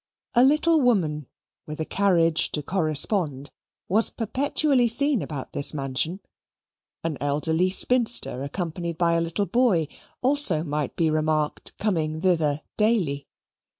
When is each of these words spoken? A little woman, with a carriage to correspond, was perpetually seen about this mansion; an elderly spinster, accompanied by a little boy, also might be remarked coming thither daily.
A 0.33 0.43
little 0.43 0.81
woman, 0.81 1.27
with 1.67 1.79
a 1.79 1.85
carriage 1.85 2.49
to 2.53 2.63
correspond, 2.63 3.51
was 3.87 4.09
perpetually 4.09 4.87
seen 4.87 5.21
about 5.21 5.53
this 5.53 5.75
mansion; 5.75 6.21
an 7.03 7.19
elderly 7.21 7.69
spinster, 7.69 8.41
accompanied 8.41 8.97
by 8.97 9.13
a 9.13 9.21
little 9.21 9.45
boy, 9.45 9.87
also 10.23 10.63
might 10.63 10.95
be 10.95 11.11
remarked 11.11 11.77
coming 11.77 12.19
thither 12.21 12.63
daily. 12.77 13.27